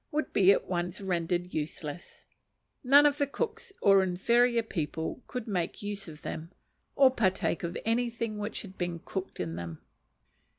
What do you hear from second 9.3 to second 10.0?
in them.